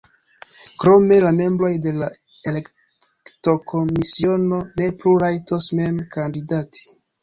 [0.83, 2.09] Krome la membroj de la
[2.53, 6.89] elektokomisiono ne plu rajtos mem kandidati.